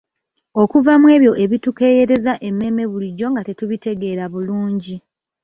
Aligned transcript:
Okuva 0.61 0.91
mw'ebyo 1.01 1.33
ebitukeeyereza 1.43 2.33
emmeeme 2.47 2.83
bulijjo 2.91 3.25
nga 3.31 3.41
tetubitegeera 3.47 4.23
bulungi. 4.33 4.95